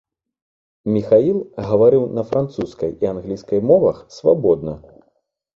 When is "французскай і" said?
2.31-3.13